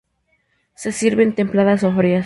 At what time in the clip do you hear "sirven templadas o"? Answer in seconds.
0.91-1.91